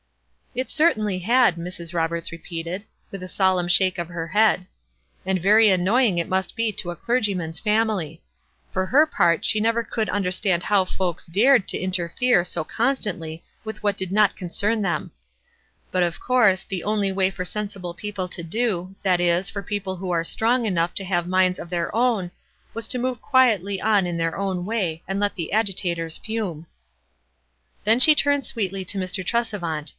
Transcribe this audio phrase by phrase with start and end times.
[0.53, 1.93] "It certainly had," Mrs.
[1.93, 4.67] Roberts repeated, with a solemn shake of her head.
[5.25, 8.21] "And very annoying it must be to a clergyman's family.
[8.73, 13.81] For her part she never could understand how folks dared to interfere so constantly with
[13.81, 15.11] what did not concern them.
[15.89, 19.95] But, of course, the only way for sensible people to do, that is, for people
[19.95, 22.29] w 7 ho were strong enough to have minds of their own,
[22.73, 26.65] was to move quietly on in their own way, and let the agitators fume."
[27.85, 29.23] Then she turned sweetly to Mr.
[29.25, 29.89] Tresevant.